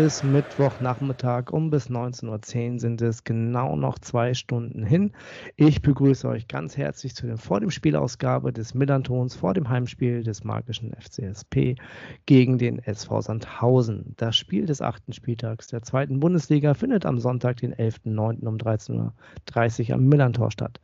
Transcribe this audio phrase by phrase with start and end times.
[0.00, 1.52] ist Mittwochnachmittag.
[1.52, 5.12] Um bis 19.10 Uhr sind es genau noch zwei Stunden hin.
[5.56, 10.22] Ich begrüße euch ganz herzlich zu der vor dem Spielausgabe des Millantons vor dem Heimspiel
[10.22, 11.76] des magischen FCSP
[12.24, 14.14] gegen den SV Sandhausen.
[14.16, 18.46] Das Spiel des achten Spieltags der zweiten Bundesliga findet am Sonntag, den 11.09.
[18.46, 20.80] um 13.30 Uhr am Millantor statt.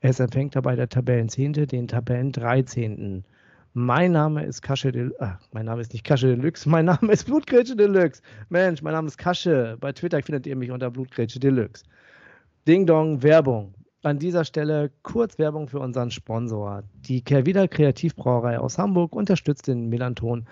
[0.00, 3.24] Es empfängt dabei der Tabellenzehnte den Tabellen 13.
[3.78, 5.20] Mein Name ist Kasche Deluxe.
[5.20, 6.66] Ah, mein Name ist nicht Kasche Deluxe.
[6.66, 8.22] Mein Name ist Blutgrätsche Deluxe.
[8.48, 9.76] Mensch, mein Name ist Kasche.
[9.78, 11.84] Bei Twitter findet ihr mich unter Blutgrätsche Deluxe.
[12.66, 13.74] Ding Dong, Werbung.
[14.02, 16.84] An dieser Stelle kurz Werbung für unseren Sponsor.
[17.02, 20.46] Die Kervida Kreativbrauerei aus Hamburg unterstützt den Melanton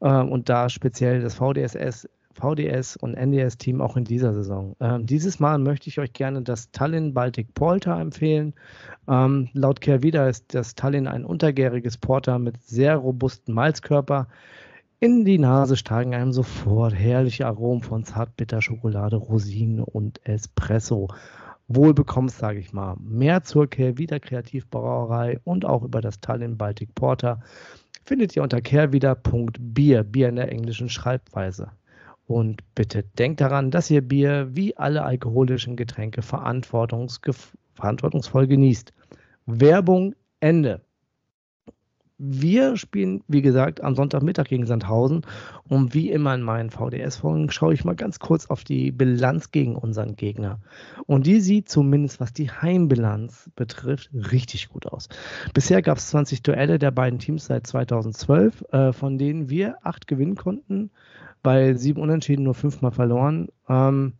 [0.00, 4.76] äh, und da speziell das VDSS VDS und NDS-Team auch in dieser Saison.
[4.80, 8.54] Ähm, dieses Mal möchte ich euch gerne das Tallinn Baltic Porter empfehlen.
[9.08, 14.28] Ähm, laut Kervida ist das Tallinn ein untergäriges Porter mit sehr robusten Malzkörper.
[15.00, 21.08] In die Nase steigen einem sofort herrliche Aromen von Zartbitterschokolade, Rosinen und Espresso.
[21.68, 22.96] Wohl bekommst, sage ich mal.
[23.00, 27.40] Mehr zur Kehrwieder Kreativbrauerei und auch über das Tallinn Baltic Porter
[28.04, 31.70] findet ihr unter kehrwieder.bier, Bier in der englischen Schreibweise.
[32.26, 38.92] Und bitte denkt daran, dass ihr Bier wie alle alkoholischen Getränke verantwortungsvoll genießt.
[39.46, 40.80] Werbung Ende.
[42.16, 45.22] Wir spielen, wie gesagt, am Sonntagmittag gegen Sandhausen.
[45.68, 49.74] Und wie immer in meinen VDS-Folgen schaue ich mal ganz kurz auf die Bilanz gegen
[49.74, 50.60] unseren Gegner.
[51.06, 55.08] Und die sieht zumindest, was die Heimbilanz betrifft, richtig gut aus.
[55.52, 60.06] Bisher gab es 20 Duelle der beiden Teams seit 2012, äh, von denen wir acht
[60.06, 60.90] gewinnen konnten
[61.44, 63.48] bei sieben Unentschieden nur fünfmal verloren.
[63.68, 64.14] Ähm,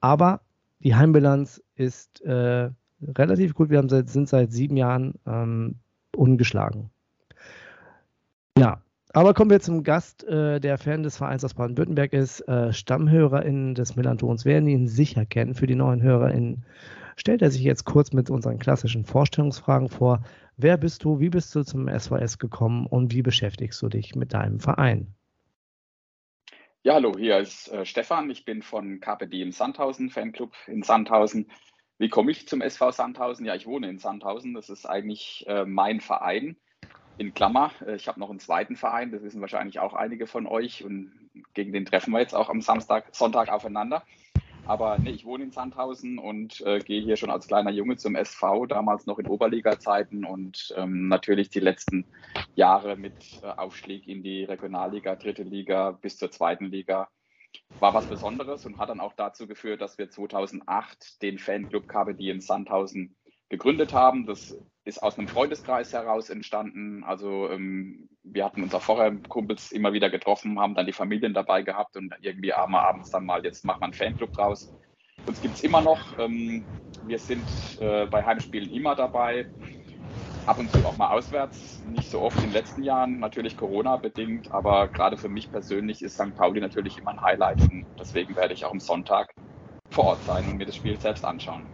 [0.00, 0.40] aber
[0.80, 2.70] die Heimbilanz ist äh,
[3.02, 3.70] relativ gut.
[3.70, 5.76] Wir seit, sind seit sieben Jahren ähm,
[6.16, 6.90] ungeschlagen.
[8.58, 12.40] Ja, aber kommen wir zum Gast, äh, der Fan des Vereins aus Baden-Württemberg ist.
[12.48, 15.54] Äh, StammhörerInnen des Millantons werden ihn sicher kennen.
[15.54, 16.64] Für die neuen HörerInnen
[17.16, 20.22] stellt er sich jetzt kurz mit unseren klassischen Vorstellungsfragen vor.
[20.56, 21.20] Wer bist du?
[21.20, 22.86] Wie bist du zum SVS gekommen?
[22.86, 25.14] Und wie beschäftigst du dich mit deinem Verein?
[26.84, 28.28] Ja, hallo, hier ist äh, Stefan.
[28.28, 31.48] Ich bin von KPD im Sandhausen, Fanclub in Sandhausen.
[31.98, 33.46] Wie komme ich zum SV Sandhausen?
[33.46, 34.52] Ja, ich wohne in Sandhausen.
[34.52, 36.56] Das ist eigentlich äh, mein Verein.
[37.18, 40.48] In Klammer, äh, ich habe noch einen zweiten Verein, das wissen wahrscheinlich auch einige von
[40.48, 41.12] euch und
[41.54, 44.02] gegen den treffen wir jetzt auch am Samstag, Sonntag aufeinander.
[44.64, 48.14] Aber nee, ich wohne in Sandhausen und äh, gehe hier schon als kleiner Junge zum
[48.14, 52.06] SV, damals noch in Oberliga-Zeiten und ähm, natürlich die letzten
[52.54, 57.08] Jahre mit äh, Aufstieg in die Regionalliga, dritte Liga bis zur zweiten Liga.
[57.80, 62.30] War was Besonderes und hat dann auch dazu geführt, dass wir 2008 den Fanclub KBD
[62.30, 63.16] in Sandhausen
[63.52, 64.26] gegründet haben.
[64.26, 67.04] Das ist aus einem Freundeskreis heraus entstanden.
[67.04, 71.34] Also ähm, wir hatten uns auch vorher Kumpels immer wieder getroffen, haben dann die Familien
[71.34, 74.72] dabei gehabt und irgendwie abends dann mal, jetzt macht man einen Fanclub draus.
[75.26, 76.18] Uns gibt es immer noch.
[76.18, 76.64] Ähm,
[77.04, 77.44] wir sind
[77.78, 79.46] äh, bei Heimspielen immer dabei.
[80.46, 84.50] Ab und zu auch mal auswärts, nicht so oft in den letzten Jahren, natürlich Corona-bedingt,
[84.50, 86.34] aber gerade für mich persönlich ist St.
[86.34, 89.32] Pauli natürlich immer ein Highlight und deswegen werde ich auch am Sonntag
[89.90, 91.64] vor Ort sein und mir das Spiel selbst anschauen.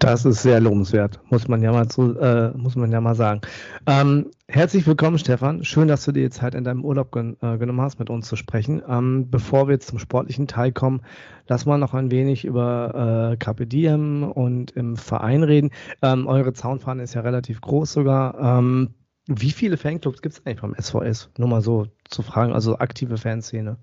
[0.00, 3.42] Das ist sehr lobenswert, muss man ja mal, zu, äh, muss man ja mal sagen.
[3.86, 5.62] Ähm, herzlich willkommen, Stefan.
[5.62, 8.26] Schön, dass du dir die Zeit in deinem Urlaub gen äh, genommen hast, mit uns
[8.26, 8.80] zu sprechen.
[8.88, 11.02] Ähm, bevor wir jetzt zum sportlichen Teil kommen,
[11.48, 15.70] lass mal noch ein wenig über äh, Carpe Diem und im Verein reden.
[16.00, 18.40] Ähm, eure Zaunfahne ist ja relativ groß sogar.
[18.40, 18.94] Ähm,
[19.26, 21.28] wie viele Fanclubs gibt es eigentlich beim SVS?
[21.36, 23.76] Nur mal so zu fragen, also aktive Fanszene.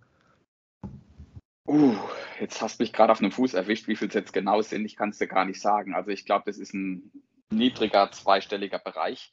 [1.68, 1.96] Uh,
[2.40, 4.86] jetzt hast du mich gerade auf einem Fuß erwischt, wie viel es jetzt genau sind.
[4.86, 5.94] Ich kann es dir gar nicht sagen.
[5.94, 7.12] Also ich glaube, das ist ein
[7.50, 9.32] niedriger zweistelliger Bereich.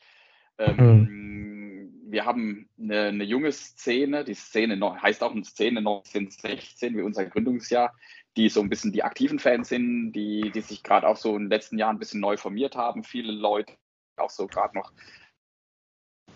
[0.59, 2.11] Ähm, mhm.
[2.11, 7.25] Wir haben eine, eine, junge Szene, die Szene heißt auch eine Szene 1916, wie unser
[7.25, 7.95] Gründungsjahr,
[8.37, 11.45] die so ein bisschen die aktiven Fans sind, die, die sich gerade auch so in
[11.45, 13.05] den letzten Jahren ein bisschen neu formiert haben.
[13.05, 13.75] Viele Leute
[14.17, 14.93] auch so gerade noch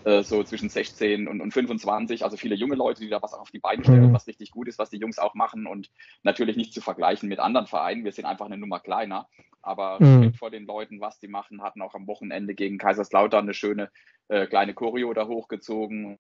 [0.05, 3.59] so zwischen 16 und, und 25, also viele junge Leute, die da was auf die
[3.59, 4.15] Beine stellen, mhm.
[4.15, 5.91] was richtig gut ist, was die Jungs auch machen und
[6.23, 8.05] natürlich nicht zu vergleichen mit anderen Vereinen.
[8.05, 9.29] Wir sind einfach eine Nummer kleiner,
[9.61, 10.35] aber mhm.
[10.35, 13.91] vor den Leuten, was die machen, hatten auch am Wochenende gegen Kaiserslautern eine schöne
[14.29, 16.19] äh, kleine Choreo da hochgezogen.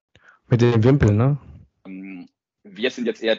[0.48, 1.38] Mit dem Wimpel, ne?
[1.86, 2.28] Ähm,
[2.64, 3.38] wir sind jetzt eher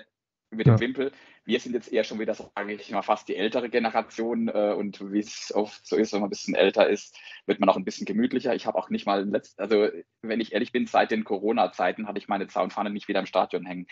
[0.51, 0.79] mit dem ja.
[0.79, 1.11] Wimpel.
[1.49, 5.11] Wir sind jetzt eher schon wieder, sage ich mal, fast die ältere Generation äh, und
[5.11, 7.17] wie es oft so ist, wenn man ein bisschen älter ist,
[7.47, 8.53] wird man auch ein bisschen gemütlicher.
[8.53, 9.87] Ich habe auch nicht mal, letzt, also
[10.21, 13.65] wenn ich ehrlich bin, seit den Corona-Zeiten hatte ich meine Zaunfahne nicht wieder im Stadion
[13.65, 13.87] hängen.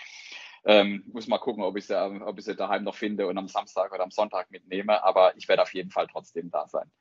[0.65, 3.47] Ähm, muss mal gucken, ob ich, sie, ob ich sie daheim noch finde und am
[3.47, 6.91] Samstag oder am Sonntag mitnehme, aber ich werde auf jeden Fall trotzdem da sein.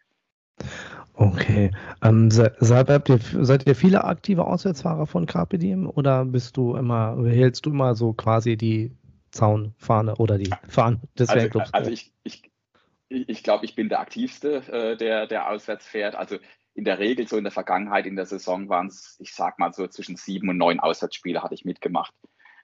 [1.12, 1.70] Okay.
[2.02, 7.14] Ähm, seid, ihr, seid ihr viele aktive Auswärtsfahrer von Carpe Diem oder bist du immer,
[7.26, 8.96] hältst du immer so quasi die
[9.36, 11.74] Zaunfahne oder die Fahne des also, Fanclubs?
[11.74, 12.50] Also ich, ich,
[13.08, 16.14] ich glaube, ich bin der aktivste, äh, der, der auswärts fährt.
[16.14, 16.38] Also
[16.74, 19.72] in der Regel so in der Vergangenheit in der Saison waren es, ich sag mal
[19.72, 22.14] so zwischen sieben und neun Auswärtsspiele hatte ich mitgemacht.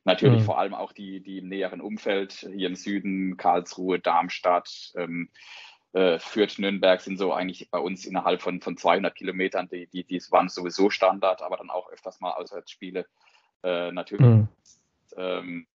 [0.05, 0.45] Natürlich mhm.
[0.45, 5.31] vor allem auch die, die im näheren Umfeld, hier im Süden, Karlsruhe, Darmstadt, ähm,
[5.93, 10.05] äh, Fürth, Nürnberg sind so eigentlich bei uns innerhalb von, von 200 Kilometern, die, die,
[10.05, 13.07] die waren sowieso Standard, aber dann auch öfters mal Auswärtsspiele.
[13.63, 14.49] Äh, natürlich mhm.
[15.17, 15.67] ähm,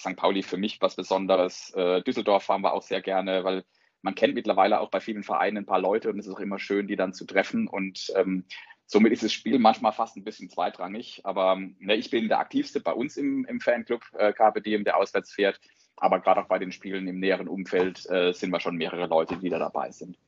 [0.00, 0.16] St.
[0.16, 1.72] Pauli für mich was Besonderes.
[1.74, 3.64] Äh, Düsseldorf fahren wir auch sehr gerne, weil
[4.02, 6.58] man kennt mittlerweile auch bei vielen Vereinen ein paar Leute und es ist auch immer
[6.58, 7.66] schön, die dann zu treffen.
[7.66, 8.44] Und ähm,
[8.86, 11.22] somit ist das Spiel manchmal fast ein bisschen zweitrangig.
[11.24, 15.32] Aber ne, ich bin der aktivste bei uns im, im Fanclub äh, KPD, der auswärts
[15.32, 15.60] fährt.
[15.96, 19.38] Aber gerade auch bei den Spielen im näheren Umfeld äh, sind wir schon mehrere Leute,
[19.38, 20.18] die da dabei sind.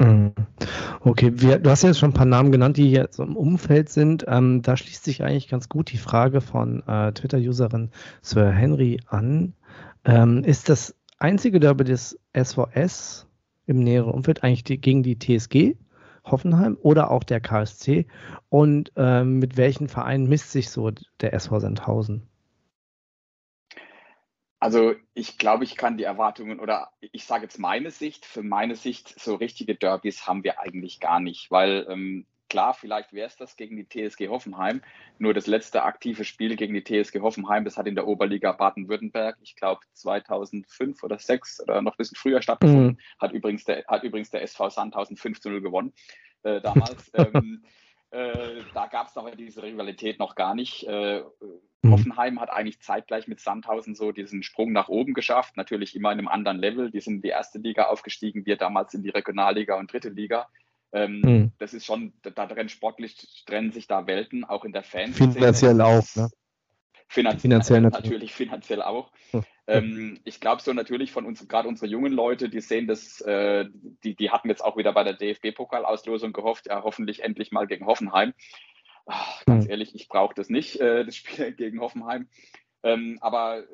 [0.00, 0.32] Mhm.
[1.04, 3.88] Okay, wir, du hast ja jetzt schon ein paar Namen genannt, die jetzt im Umfeld
[3.88, 4.24] sind.
[4.28, 7.90] Ähm, da schließt sich eigentlich ganz gut die Frage von äh, Twitter-Userin
[8.20, 9.54] Sir Henry an.
[10.04, 13.26] Ähm, ist das einzige Derby des SVS
[13.66, 15.74] im näheren Umfeld eigentlich die, gegen die TSG
[16.24, 18.06] Hoffenheim oder auch der KSC?
[18.48, 22.28] Und ähm, mit welchen Vereinen misst sich so der SV Sandhausen?
[24.62, 28.76] Also ich glaube, ich kann die Erwartungen oder ich sage jetzt meine Sicht, für meine
[28.76, 33.34] Sicht, so richtige Derbys haben wir eigentlich gar nicht, weil ähm, klar, vielleicht wäre es
[33.34, 34.80] das gegen die TSG Hoffenheim,
[35.18, 39.36] nur das letzte aktive Spiel gegen die TSG Hoffenheim, das hat in der Oberliga Baden-Württemberg,
[39.42, 42.98] ich glaube 2005 oder 2006 oder noch ein bisschen früher stattgefunden, mhm.
[43.18, 45.92] hat, übrigens der, hat übrigens der SV Sandhausen 5 zu 0 gewonnen
[46.44, 47.10] äh, damals.
[47.14, 47.64] ähm,
[48.12, 50.86] äh, da gab es aber diese Rivalität noch gar nicht.
[50.86, 51.24] Äh,
[51.82, 51.90] Mhm.
[51.90, 56.18] Hoffenheim hat eigentlich zeitgleich mit Sandhausen so diesen Sprung nach oben geschafft, natürlich immer in
[56.18, 56.90] einem anderen Level.
[56.90, 60.48] Die sind in die erste Liga aufgestiegen, wir damals in die Regionalliga und dritte Liga.
[60.92, 61.52] Ähm, mhm.
[61.58, 65.16] Das ist schon, da trennen sportlich trennen sich da Welten, auch in der Fans.
[65.16, 66.28] Finanziell auch, ne?
[67.08, 68.10] Finanziell, finanziell natürlich.
[68.10, 68.34] natürlich.
[68.34, 69.12] finanziell auch.
[69.66, 73.66] Ähm, ich glaube so natürlich von uns, gerade unsere jungen Leute, die sehen das, äh,
[74.02, 77.86] die, die hatten jetzt auch wieder bei der DFB-Pokalauslosung gehofft, ja hoffentlich endlich mal gegen
[77.86, 78.32] Hoffenheim.
[79.06, 79.70] Ach, ganz mhm.
[79.70, 82.28] ehrlich, ich brauche das nicht, äh, das Spiel gegen Hoffenheim.
[82.84, 83.64] Ähm, aber äh,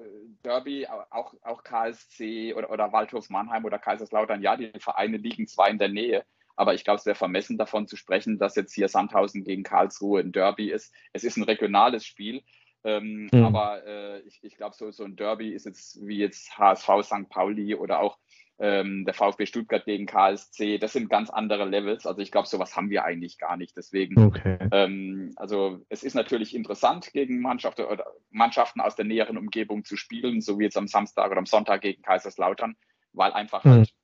[0.45, 5.71] Derby, auch, auch KSC oder, oder Waldhof Mannheim oder Kaiserslautern, ja, die Vereine liegen zwar
[5.71, 6.25] in der Nähe,
[6.57, 10.21] aber ich glaube, es wäre vermessen davon zu sprechen, dass jetzt hier Sandhausen gegen Karlsruhe
[10.21, 10.93] ein Derby ist.
[11.13, 12.43] Es ist ein regionales Spiel,
[12.85, 13.45] ähm, mhm.
[13.45, 17.29] aber äh, ich, ich glaube, so, so ein Derby ist jetzt wie jetzt HSV St.
[17.31, 18.19] Pauli oder auch
[18.59, 22.07] ähm, der VfB Stuttgart gegen KSC, das sind ganz andere Levels.
[22.07, 23.77] Also ich glaube, sowas haben wir eigentlich gar nicht.
[23.77, 24.59] Deswegen, okay.
[24.73, 29.97] ähm, also es ist natürlich interessant, gegen Mannschaften, oder Mannschaften aus der näheren Umgebung zu
[29.97, 32.77] spielen, so wie jetzt am Samstag oder am Sonntag gegen Kaiserslautern,
[33.13, 33.71] weil einfach mhm.
[33.71, 33.95] halt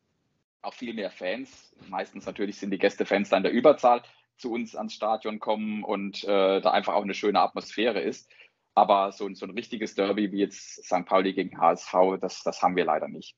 [0.63, 4.03] auch viel mehr Fans, meistens natürlich sind die Gästefans da in der Überzahl,
[4.37, 8.31] zu uns ans Stadion kommen und äh, da einfach auch eine schöne Atmosphäre ist.
[8.75, 11.07] Aber so, so ein richtiges Derby wie jetzt St.
[11.07, 13.37] Pauli gegen HSV, das, das haben wir leider nicht.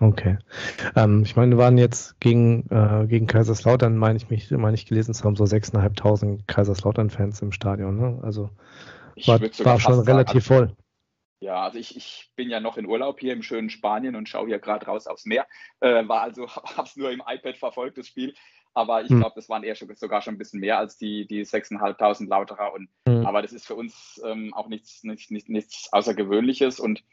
[0.00, 0.38] Okay.
[0.96, 4.86] Ähm, ich meine, wir waren jetzt gegen, äh, gegen Kaiserslautern, meine ich mich, meine ich
[4.86, 7.96] gelesen zu haben, so 6.500 Kaiserslautern-Fans im Stadion.
[7.96, 8.18] Ne?
[8.22, 8.50] Also
[9.26, 10.84] war, war schon relativ sagen, also, voll.
[11.40, 14.48] Ja, also ich, ich bin ja noch in Urlaub hier im schönen Spanien und schaue
[14.48, 15.46] hier gerade raus aufs Meer.
[15.80, 18.34] Äh, war also, habe es nur im iPad verfolgt, das Spiel.
[18.72, 19.20] Aber ich hm.
[19.20, 22.72] glaube, das waren eher schon, sogar schon ein bisschen mehr als die, die 6.500 Lauterer.
[22.72, 23.24] Und, hm.
[23.24, 26.80] Aber das ist für uns ähm, auch nichts, nichts, nichts, nichts Außergewöhnliches.
[26.80, 27.04] Und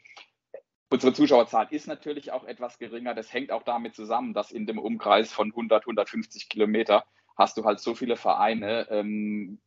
[0.92, 3.14] Unsere Zuschauerzahl ist natürlich auch etwas geringer.
[3.14, 7.64] Das hängt auch damit zusammen, dass in dem Umkreis von 100, 150 Kilometer hast du
[7.64, 9.58] halt so viele Vereine, ähm,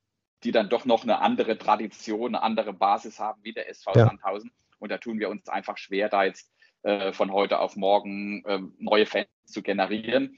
[0.43, 4.05] die dann doch noch eine andere Tradition, eine andere Basis haben wie der SV ja.
[4.05, 4.51] Sandhausen.
[4.77, 6.53] Und da tun wir uns einfach schwer, da jetzt
[6.83, 10.37] äh, von heute auf morgen äh, neue Fans zu generieren.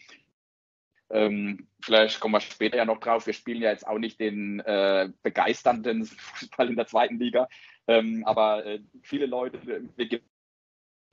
[1.09, 3.25] Ähm, vielleicht kommen wir später ja noch drauf.
[3.25, 7.49] Wir spielen ja jetzt auch nicht den äh, begeisternden Fußball in der zweiten Liga.
[7.87, 10.21] Ähm, aber äh, viele Leute, wir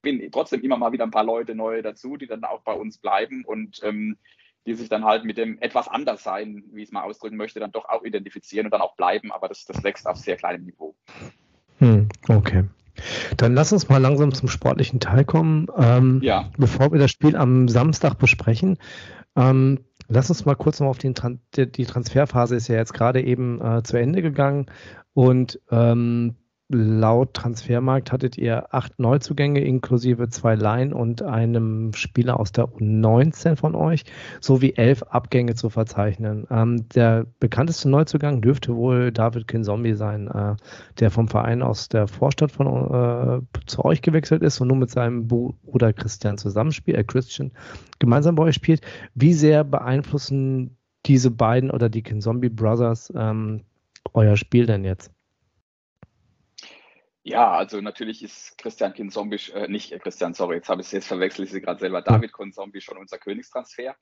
[0.04, 2.98] bin trotzdem immer mal wieder ein paar Leute neu dazu, die dann auch bei uns
[2.98, 4.16] bleiben und ähm,
[4.66, 7.60] die sich dann halt mit dem etwas anders sein, wie ich es mal ausdrücken möchte,
[7.60, 10.64] dann doch auch identifizieren und dann auch bleiben, aber das, das wächst auf sehr kleinem
[10.64, 10.94] Niveau.
[11.78, 12.64] Hm, okay.
[13.36, 15.66] Dann lass uns mal langsam zum sportlichen Teil kommen.
[15.76, 16.50] Ähm, ja.
[16.56, 18.78] Bevor wir das Spiel am Samstag besprechen,
[19.36, 23.22] ähm, lass uns mal kurz noch auf den Tran die Transferphase ist ja jetzt gerade
[23.22, 24.66] eben äh, zu Ende gegangen
[25.12, 26.36] und ähm,
[26.68, 33.56] laut Transfermarkt hattet ihr acht Neuzugänge inklusive zwei Laien und einem Spieler aus der U19
[33.56, 34.04] von euch,
[34.40, 36.46] sowie elf Abgänge zu verzeichnen.
[36.50, 40.56] Ähm, der bekannteste Neuzugang dürfte wohl David Kinzombie sein, äh,
[41.00, 44.90] der vom Verein aus der Vorstadt von äh, zu euch gewechselt ist und nun mit
[44.90, 47.52] seinem Bruder Christian zusammenspielt, äh, Christian
[47.98, 48.80] gemeinsam bei euch spielt.
[49.14, 53.64] Wie sehr beeinflussen diese beiden oder die Kinzombie Brothers ähm,
[54.14, 55.13] euer Spiel denn jetzt?
[57.26, 60.92] Ja, also natürlich ist Christian Kinzombie, äh, nicht äh, Christian, sorry, jetzt habe ich es
[60.92, 63.96] jetzt verwechselt, ich sie gerade selber, David Kinzombie schon unser Königstransfer.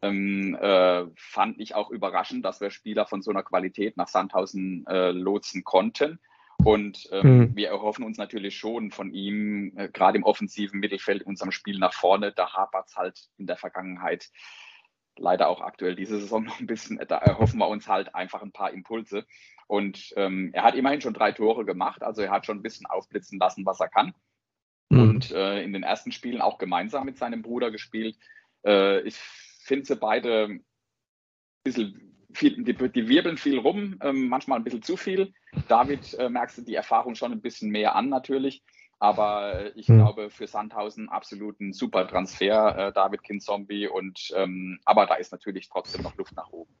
[0.00, 4.86] Ähm, äh, fand ich auch überraschend, dass wir Spieler von so einer Qualität nach Sandhausen
[4.86, 6.18] äh, lotsen konnten.
[6.64, 7.56] Und ähm, mhm.
[7.56, 11.78] wir erhoffen uns natürlich schon von ihm, äh, gerade im offensiven Mittelfeld, in unserem Spiel
[11.78, 12.32] nach vorne.
[12.32, 14.30] Da hapert es halt in der Vergangenheit
[15.16, 17.00] leider auch aktuell diese Saison noch ein bisschen.
[17.08, 19.26] Da erhoffen wir uns halt einfach ein paar Impulse.
[19.66, 22.86] Und ähm, er hat immerhin schon drei Tore gemacht, also er hat schon ein bisschen
[22.86, 24.14] aufblitzen lassen, was er kann.
[24.90, 25.00] Mhm.
[25.00, 28.16] Und äh, in den ersten Spielen auch gemeinsam mit seinem Bruder gespielt.
[28.66, 30.64] Äh, ich finde sie beide ein
[31.64, 35.32] bisschen viel, die, die, wirbeln viel rum, ähm, manchmal ein bisschen zu viel.
[35.68, 38.62] David äh, merkst du die Erfahrung schon ein bisschen mehr an natürlich.
[39.02, 39.96] Aber ich mhm.
[39.96, 43.88] glaube, für Sandhausen absolut ein super Transfer, äh, David Kinzombie.
[43.88, 46.72] Und ähm, aber da ist natürlich trotzdem noch Luft nach oben.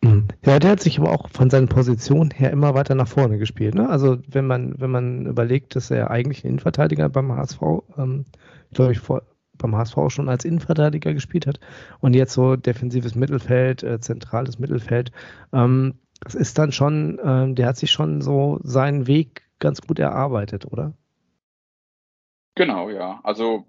[0.00, 0.28] Mhm.
[0.42, 3.74] Ja, der hat sich aber auch von seinen Positionen her immer weiter nach vorne gespielt.
[3.74, 3.90] Ne?
[3.90, 7.60] Also wenn man, wenn man überlegt, dass er eigentlich ein Innenverteidiger beim HSV,
[7.98, 8.24] ähm,
[8.72, 9.20] glaube ich, vor,
[9.58, 11.60] beim HSV schon als Innenverteidiger gespielt hat
[12.00, 15.12] und jetzt so defensives Mittelfeld, äh, zentrales Mittelfeld,
[15.52, 19.98] ähm, das ist dann schon, äh, der hat sich schon so seinen Weg ganz gut
[19.98, 20.94] erarbeitet, oder?
[22.54, 23.20] Genau, ja.
[23.22, 23.66] Also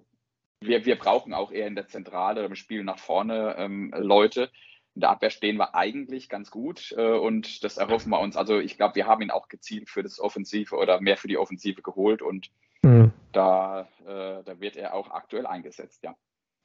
[0.61, 4.49] wir, wir brauchen auch eher in der Zentrale im Spiel nach vorne ähm, Leute,
[4.93, 8.35] in der Abwehr stehen wir eigentlich ganz gut äh, und das erhoffen wir uns.
[8.35, 11.37] Also ich glaube, wir haben ihn auch gezielt für das Offensive oder mehr für die
[11.37, 12.51] Offensive geholt und
[12.83, 13.11] mhm.
[13.31, 16.15] da, äh, da wird er auch aktuell eingesetzt, ja.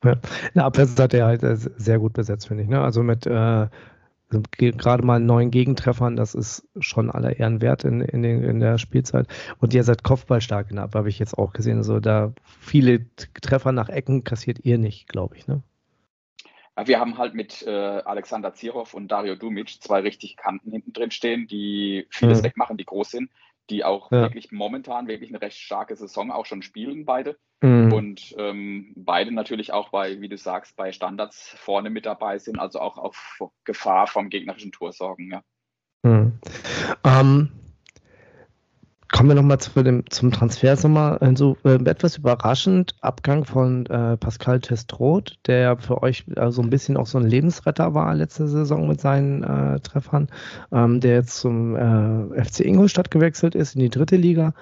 [0.05, 0.21] Ja, in
[0.55, 2.69] der Abwehr hat er halt äh, sehr gut besetzt, finde ich.
[2.69, 2.81] Ne?
[2.81, 3.69] Also mit äh,
[4.29, 8.79] gerade mal neun Gegentreffern, das ist schon aller Ehren wert in, in, den, in der
[8.79, 9.29] Spielzeit.
[9.59, 11.79] Und ihr seid kopfballstark in der Abwehr, habe ich jetzt auch gesehen.
[11.79, 15.47] Also da viele Treffer nach Ecken kassiert ihr nicht, glaube ich.
[15.47, 15.63] Ne?
[16.85, 21.11] Wir haben halt mit äh, Alexander Zirov und Dario Dumic zwei richtig Kanten hinten drin
[21.11, 22.47] stehen, die vieles mhm.
[22.47, 23.31] wegmachen, die groß sind,
[23.71, 24.23] die auch ja.
[24.23, 27.37] wirklich momentan wirklich eine recht starke Saison auch schon spielen, beide.
[27.63, 27.93] Mhm.
[27.93, 32.59] Und ähm, beide natürlich auch bei, wie du sagst, bei Standards vorne mit dabei sind,
[32.59, 35.31] also auch auf Gefahr vom gegnerischen Tor sorgen.
[35.31, 35.43] Ja.
[36.03, 36.39] Mhm.
[37.05, 37.51] Ähm,
[39.13, 39.71] Kommen wir nochmal zu
[40.11, 41.19] zum Transfersommer.
[41.21, 46.71] Also, äh, etwas überraschend, Abgang von äh, Pascal Testroth, der für euch äh, so ein
[46.71, 50.29] bisschen auch so ein Lebensretter war letzte Saison mit seinen äh, Treffern,
[50.73, 54.55] ähm, der jetzt zum äh, FC Ingolstadt gewechselt ist in die dritte Liga.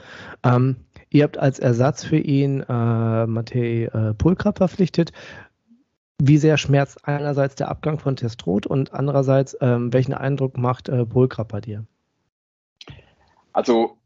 [0.42, 0.76] Ähm,
[1.08, 5.12] ihr habt als Ersatz für ihn äh, Matej äh, Pulkra verpflichtet.
[6.22, 11.06] Wie sehr schmerzt einerseits der Abgang von Testroth und andererseits, ähm, welchen Eindruck macht äh,
[11.06, 11.86] Pulkra bei dir?
[13.52, 13.96] Also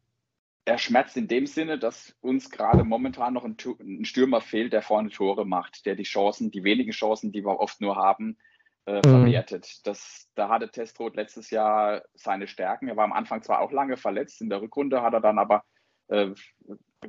[0.68, 4.82] er schmerzt in dem Sinne, dass uns gerade momentan noch ein, ein, Stürmer fehlt, der
[4.82, 8.36] vorne Tore macht, der die Chancen, die wenigen Chancen, die wir oft nur haben,
[8.84, 9.10] äh, mhm.
[9.10, 9.86] verwertet.
[9.86, 12.88] Das, da hatte Testrot letztes Jahr seine Stärken.
[12.88, 15.64] Er war am Anfang zwar auch lange verletzt, in der Rückrunde hat er dann aber,
[16.08, 16.28] äh,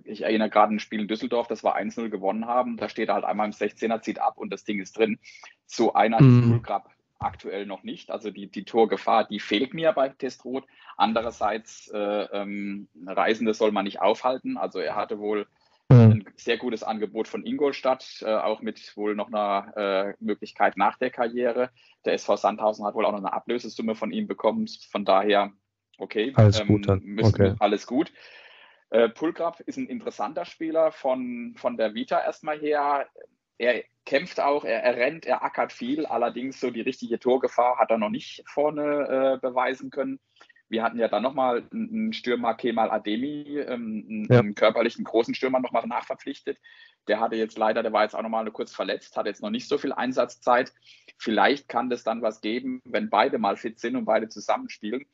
[0.06, 2.78] ich erinnere gerade ein Spiel in Düsseldorf, das wir 1-0 gewonnen haben.
[2.78, 5.20] Da steht er halt einmal im 16er, zieht ab und das Ding ist drin.
[5.66, 6.40] So einer mhm.
[6.40, 6.90] ist Fulgrab
[7.20, 8.12] aktuell noch nicht.
[8.12, 10.66] Also die, die Torgefahr, die fehlt mir bei Testrot.
[10.98, 14.58] Andererseits, äh, ähm, Reisende soll man nicht aufhalten.
[14.58, 15.46] Also er hatte wohl
[15.90, 16.00] mhm.
[16.00, 20.98] ein sehr gutes Angebot von Ingolstadt, äh, auch mit wohl noch einer äh, Möglichkeit nach
[20.98, 21.70] der Karriere.
[22.06, 24.68] Der SV Sandhausen hat wohl auch noch eine Ablösesumme von ihm bekommen.
[24.90, 25.52] Von daher,
[25.98, 26.88] okay, alles ähm, gut.
[26.88, 27.20] Dann.
[27.22, 27.56] Okay.
[27.60, 28.12] Alles gut.
[28.92, 33.08] Äh, Pulgrab ist ein interessanter Spieler von, von der Vita erstmal her
[33.60, 37.92] er kämpft auch, er, er, rennt, er ackert viel, allerdings so die richtige Torgefahr hat
[37.92, 40.20] er noch nicht vorne äh, beweisen können.
[40.70, 44.40] Wir hatten ja dann nochmal einen Stürmer Kemal Ademi, ähm, ja.
[44.40, 46.60] einen körperlichen großen Stürmer nochmal nachverpflichtet.
[47.08, 49.68] Der hatte jetzt leider, der war jetzt auch nochmal kurz verletzt, hat jetzt noch nicht
[49.68, 50.72] so viel Einsatzzeit.
[51.18, 55.06] Vielleicht kann das dann was geben, wenn beide mal fit sind und beide zusammenspielen.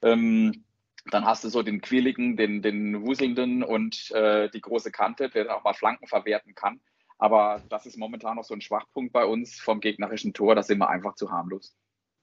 [0.00, 0.64] Ähm,
[1.10, 5.44] dann hast du so den quirligen, den, den wuselnden und äh, die große Kante, der
[5.44, 6.80] dann auch mal Flanken verwerten kann.
[7.22, 10.56] Aber das ist momentan noch so ein Schwachpunkt bei uns vom gegnerischen Tor.
[10.56, 11.72] Da sind wir einfach zu harmlos.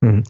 [0.02, 0.26] Mhm.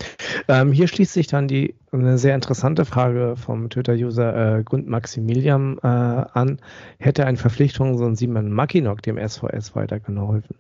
[0.48, 5.80] Ähm, hier schließt sich dann die eine sehr interessante Frage vom Twitter-User äh, Grund Maximilian
[5.80, 6.62] äh, an.
[7.00, 10.56] Hätte eine Verpflichtung so ein Simon Mackinock dem SVS weitergeholfen?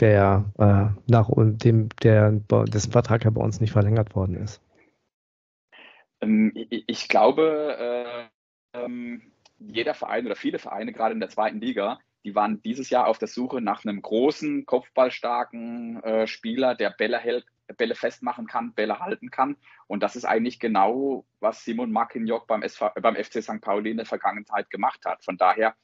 [0.00, 4.60] Der äh, nach dem, der dessen Vertrag ja bei uns nicht verlängert worden ist.
[6.20, 8.28] Ähm, ich glaube,
[8.74, 9.22] äh, ähm,
[9.60, 13.18] jeder Verein oder viele Vereine, gerade in der zweiten Liga, die waren dieses Jahr auf
[13.18, 17.46] der Suche nach einem großen, kopfballstarken äh, Spieler, der Bälle, hält,
[17.76, 19.56] Bälle festmachen kann, Bälle halten kann.
[19.86, 22.62] Und das ist eigentlich genau, was Simon Marquinhos beim,
[23.00, 23.60] beim FC St.
[23.60, 25.24] Pauli in der Vergangenheit gemacht hat.
[25.24, 25.74] Von daher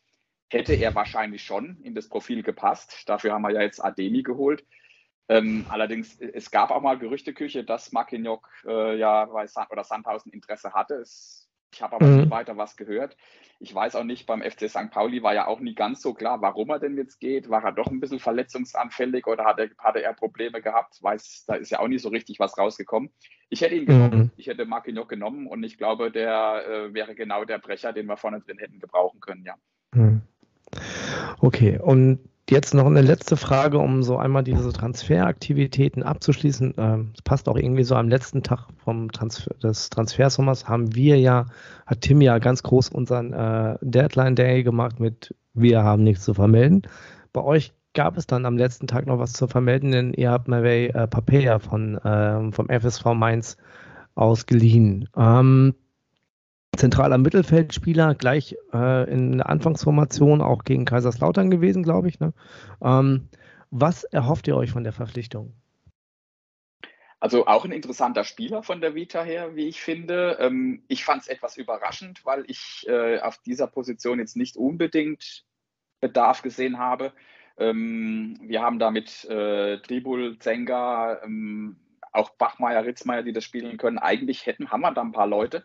[0.50, 3.09] hätte er wahrscheinlich schon in das Profil gepasst.
[3.09, 4.64] Dafür haben wir ja jetzt Ademi geholt.
[5.29, 10.33] Ähm, allerdings, es gab auch mal Gerüchteküche, dass Marquinhos äh, ja bei San oder Sandhausen
[10.33, 10.97] Interesse hatte.
[10.97, 11.44] Es,
[11.75, 12.21] ich habe aber mhm.
[12.21, 13.16] nicht weiter was gehört.
[13.59, 14.90] Ich weiß auch nicht, beim FC St.
[14.90, 17.50] Pauli war ja auch nie ganz so klar, warum er denn jetzt geht.
[17.50, 21.02] War er doch ein bisschen verletzungsanfällig oder hat er, hatte er Probleme gehabt?
[21.02, 23.11] Weiß, da ist ja auch nicht so richtig was rausgekommen.
[23.49, 24.19] Ich hätte ihn genommen.
[24.19, 24.31] Mhm.
[24.37, 28.16] Ich hätte Marquinhos genommen und ich glaube, der äh, wäre genau der Brecher, den wir
[28.16, 29.54] vorne drin hätten gebrauchen können, ja.
[29.93, 30.23] Mhm.
[31.40, 32.21] Okay, und
[32.51, 36.75] Jetzt noch eine letzte Frage, um so einmal diese Transferaktivitäten abzuschließen.
[36.77, 41.47] Ähm, passt auch irgendwie so am letzten Tag vom Transfer, des Transfersommers haben wir ja,
[41.87, 46.35] hat Tim ja ganz groß unseren äh, Deadline Day gemacht mit Wir haben nichts zu
[46.35, 46.83] vermelden.
[47.33, 50.47] Bei euch gab es dann am letzten Tag noch was zu vermelden, denn ihr habt
[50.47, 53.57] Murray äh, Papea von, äh, vom FSV Mainz
[54.17, 55.09] ausgeliehen.
[55.17, 55.75] Ähm,
[56.76, 62.21] zentraler Mittelfeldspieler, gleich äh, in der Anfangsformation auch gegen Kaiserslautern gewesen, glaube ich.
[62.21, 62.33] Ne?
[62.83, 63.28] Ähm,
[63.71, 65.52] was erhofft ihr euch von der Verpflichtung?
[67.21, 70.37] Also auch ein interessanter Spieler von der Vita her, wie ich finde.
[70.40, 75.45] Ähm, ich fand es etwas überraschend, weil ich äh, auf dieser Position jetzt nicht unbedingt
[76.00, 77.12] Bedarf gesehen habe.
[77.57, 81.76] Ähm, wir haben da mit äh, Tribul, Zenga, ähm,
[82.12, 83.99] auch Bachmeier, Ritzmeier, die das spielen können.
[83.99, 85.64] Eigentlich hätten, haben wir da ein paar Leute.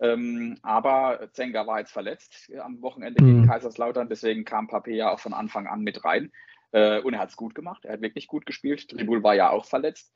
[0.00, 3.48] Ähm, aber Zenga war jetzt verletzt am Wochenende gegen mhm.
[3.48, 6.32] Kaiserslautern, deswegen kam Pape ja auch von Anfang an mit rein.
[6.70, 8.88] Äh, und er hat es gut gemacht, er hat wirklich gut gespielt.
[8.88, 10.12] Tribul war ja auch verletzt.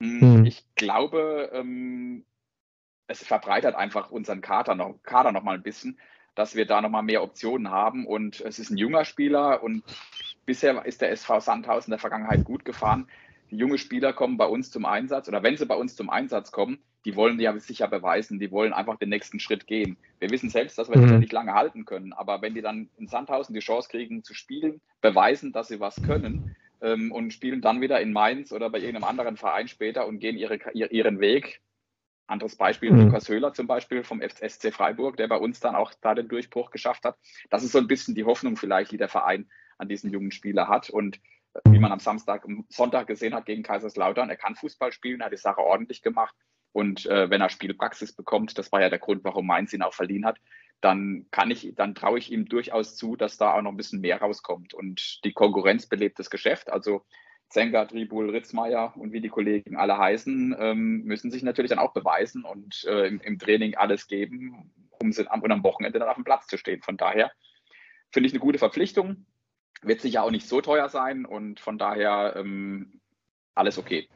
[0.00, 0.38] Mhm.
[0.38, 0.44] mhm.
[0.44, 2.24] Ich glaube, ähm,
[3.06, 5.98] es verbreitert einfach unseren Kader noch, Kader noch mal ein bisschen,
[6.34, 8.06] dass wir da noch mal mehr Optionen haben.
[8.06, 9.84] Und es ist ein junger Spieler und
[10.46, 13.08] bisher ist der SV Sandhausen in der Vergangenheit gut gefahren.
[13.50, 16.52] Die junge Spieler kommen bei uns zum Einsatz oder wenn sie bei uns zum Einsatz
[16.52, 19.96] kommen, die wollen ja sicher beweisen, die wollen einfach den nächsten Schritt gehen.
[20.20, 21.08] Wir wissen selbst, dass wir mhm.
[21.08, 24.34] die nicht lange halten können, aber wenn die dann in Sandhausen die Chance kriegen zu
[24.34, 28.78] spielen, beweisen, dass sie was können ähm, und spielen dann wieder in Mainz oder bei
[28.78, 31.60] irgendeinem anderen Verein später und gehen ihre, ihren Weg.
[32.28, 33.06] Anderes Beispiel, mhm.
[33.06, 36.70] Lukas Höhler zum Beispiel vom SC Freiburg, der bei uns dann auch da den Durchbruch
[36.70, 37.16] geschafft hat.
[37.50, 40.68] Das ist so ein bisschen die Hoffnung vielleicht, die der Verein an diesen jungen Spieler
[40.68, 40.88] hat.
[40.88, 41.16] Und
[41.54, 45.22] äh, wie man am Samstag, am Sonntag gesehen hat gegen Kaiserslautern, er kann Fußball spielen,
[45.22, 46.34] hat die Sache ordentlich gemacht.
[46.72, 49.94] Und äh, wenn er Spielpraxis bekommt, das war ja der Grund, warum Mainz ihn auch
[49.94, 50.38] verliehen hat,
[50.80, 54.00] dann kann ich, dann traue ich ihm durchaus zu, dass da auch noch ein bisschen
[54.00, 54.74] mehr rauskommt.
[54.74, 56.72] Und die Konkurrenz belebt das Geschäft.
[56.72, 57.04] Also
[57.52, 61.92] Zenga, Tribul, Ritzmeier und wie die Kollegen alle heißen, ähm, müssen sich natürlich dann auch
[61.92, 66.08] beweisen und äh, im, im, Training alles geben, um sie am, und am Wochenende dann
[66.08, 66.82] auf dem Platz zu stehen.
[66.82, 67.30] Von daher
[68.10, 69.26] finde ich eine gute Verpflichtung.
[69.82, 73.00] Wird sicher auch nicht so teuer sein und von daher ähm,
[73.54, 74.08] alles okay.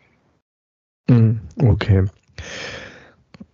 [1.56, 2.04] Okay.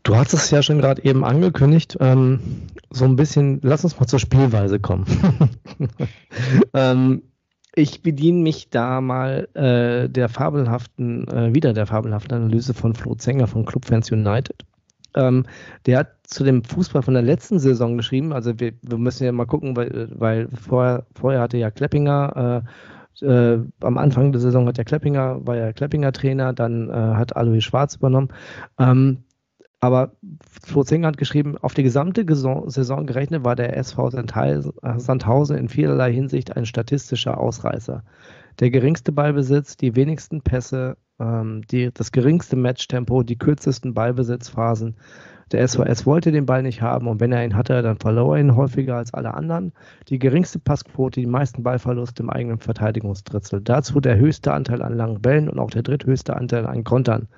[0.03, 2.41] Du hast es ja schon gerade eben angekündigt, ähm,
[2.91, 5.07] so ein bisschen, lass uns mal zur Spielweise kommen.
[6.75, 7.23] ähm,
[7.75, 13.15] ich bediene mich da mal äh, der fabelhaften, äh, wieder der fabelhaften Analyse von Flo
[13.15, 14.65] Zenger von Clubfans United.
[15.15, 15.47] Ähm,
[15.87, 19.33] der hat zu dem Fußball von der letzten Saison geschrieben, also wir, wir müssen ja
[19.33, 22.69] mal gucken, weil, weil vorher, vorher hatte ja Kleppinger äh,
[23.21, 27.37] äh, am Anfang der Saison hat der Kleppinger, war ja Kleppinger Trainer, dann äh, hat
[27.37, 28.29] Alois Schwarz übernommen.
[28.79, 29.25] Ähm,
[29.83, 30.13] aber
[30.65, 36.13] Flo Zinger hat geschrieben, auf die gesamte Saison gerechnet war der SV Sandhausen in vielerlei
[36.13, 38.05] Hinsicht ein statistischer Ausreißer.
[38.61, 44.95] Der geringste Ballbesitz, die wenigsten Pässe, ähm, die, das geringste Matchtempo, die kürzesten Ballbesitzphasen.
[45.53, 48.41] Der SVS wollte den Ball nicht haben und wenn er ihn hatte, dann verlor er
[48.41, 49.73] ihn häufiger als alle anderen.
[50.09, 53.61] Die geringste Passquote, die meisten Ballverluste im eigenen Verteidigungsdrittel.
[53.61, 57.29] Dazu der höchste Anteil an langen Bällen und auch der dritthöchste Anteil an Kontern.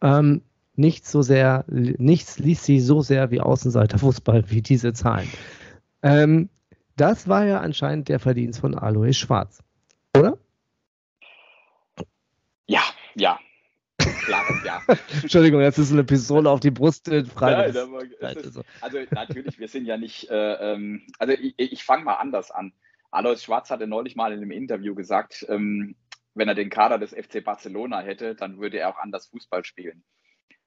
[0.00, 0.42] Ähm,
[0.76, 5.28] nichts so sehr, nichts liest sie so sehr wie Außenseiterfußball wie diese Zahlen.
[6.02, 6.48] Ähm,
[6.96, 9.62] das war ja anscheinend der Verdienst von Alois Schwarz,
[10.16, 10.38] oder?
[12.66, 12.82] Ja,
[13.14, 13.38] ja.
[14.18, 14.82] Klares Ja.
[15.22, 17.52] Entschuldigung, jetzt ist eine Pistole auf die Brust äh, frei.
[17.52, 22.14] Ja, ist, also natürlich, wir sind ja nicht, äh, ähm, also ich, ich fange mal
[22.14, 22.72] anders an.
[23.10, 25.96] Alois Schwarz hatte neulich mal in einem Interview gesagt, ähm,
[26.34, 30.04] wenn er den Kader des FC Barcelona hätte, dann würde er auch anders Fußball spielen.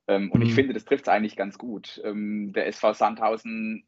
[0.08, 0.48] Ähm, und mhm.
[0.48, 2.02] ich finde, das trifft es eigentlich ganz gut.
[2.04, 3.88] Ähm, der SV Sandhausen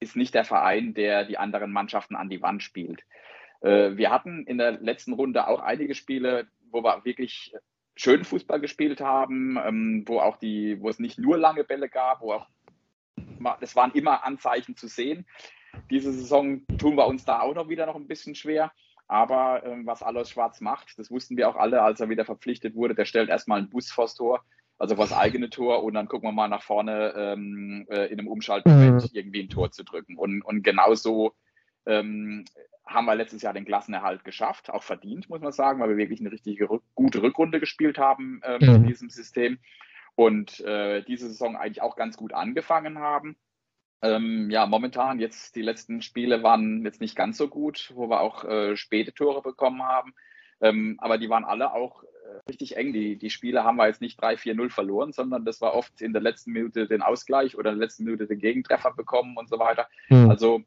[0.00, 3.04] ist nicht der Verein, der die anderen Mannschaften an die Wand spielt.
[3.60, 7.54] Äh, wir hatten in der letzten Runde auch einige Spiele, wo wir wirklich
[7.94, 12.20] schön Fußball gespielt haben, ähm, wo auch die, wo es nicht nur lange Bälle gab,
[12.20, 12.46] wo auch
[13.60, 15.26] es waren immer Anzeichen zu sehen.
[15.90, 18.72] Diese Saison tun wir uns da auch noch wieder noch ein bisschen schwer.
[19.08, 22.74] Aber ähm, was Alois Schwarz macht, das wussten wir auch alle, als er wieder verpflichtet
[22.74, 24.42] wurde, der stellt erstmal einen Bus vors Tor,
[24.78, 28.28] also vors eigene Tor und dann gucken wir mal nach vorne ähm, äh, in einem
[28.28, 29.08] Umschaltmoment mhm.
[29.12, 30.16] irgendwie ein Tor zu drücken.
[30.16, 31.34] Und, und genauso
[31.84, 32.44] ähm,
[32.92, 36.20] haben wir letztes Jahr den Klassenerhalt geschafft, auch verdient, muss man sagen, weil wir wirklich
[36.20, 36.60] eine richtig
[36.94, 38.76] gute Rückrunde gespielt haben äh, mhm.
[38.76, 39.58] in diesem System
[40.14, 43.36] und äh, diese Saison eigentlich auch ganz gut angefangen haben.
[44.02, 48.20] Ähm, ja, momentan jetzt die letzten Spiele waren jetzt nicht ganz so gut, wo wir
[48.20, 50.12] auch äh, späte Tore bekommen haben.
[50.60, 52.06] Ähm, aber die waren alle auch äh,
[52.48, 52.92] richtig eng.
[52.92, 56.22] Die, die Spiele haben wir jetzt nicht 3-4-0 verloren, sondern das war oft in der
[56.22, 59.88] letzten Minute den Ausgleich oder in der letzten Minute den Gegentreffer bekommen und so weiter.
[60.08, 60.30] Mhm.
[60.30, 60.62] Also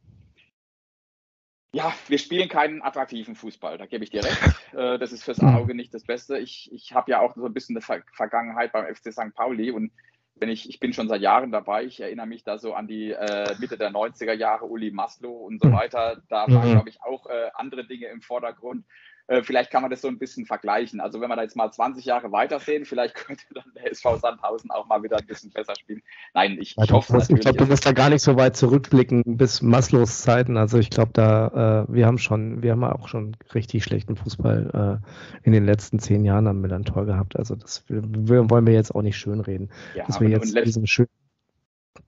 [1.76, 4.38] ja, wir spielen keinen attraktiven Fußball, da gebe ich dir recht.
[4.76, 5.56] Äh, das ist fürs hm.
[5.56, 6.38] Auge nicht das Beste.
[6.38, 9.34] Ich, ich habe ja auch so ein bisschen eine Vergangenheit beim FC St.
[9.34, 9.94] Pauli und
[10.36, 13.12] wenn ich, ich bin schon seit Jahren dabei, ich erinnere mich da so an die
[13.12, 15.76] äh, Mitte der 90er Jahre, Uli Maslow und so hm.
[15.76, 16.22] weiter.
[16.28, 16.74] Da waren, mhm.
[16.74, 18.84] glaube ich, auch äh, andere Dinge im Vordergrund.
[19.28, 21.02] Äh, vielleicht kann man das so ein bisschen vergleichen.
[21.02, 24.70] Also wenn wir da jetzt mal 20 Jahre weitersehen, vielleicht könnte dann der SV Sandhausen
[24.72, 26.02] auch mal wieder ein bisschen besser spielen.
[26.34, 29.24] Nein, ich, ich hoffe das, Ich glaube, du musst da gar nicht so weit zurückblicken
[29.26, 30.58] bis Maslows Zeiten.
[30.58, 35.02] Also ich glaube, da äh, wir haben schon, wir haben auch schon richtig schlechten Fußball
[35.04, 37.36] äh, in den letzten zehn Jahren am Millantor gehabt.
[37.36, 39.70] Also das wir, wollen wir jetzt auch nicht schönreden.
[39.96, 41.08] Ja, dass wir jetzt diesen schön,